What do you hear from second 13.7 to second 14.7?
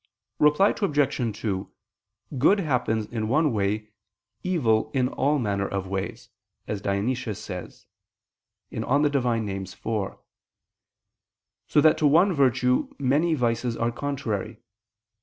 are contrary.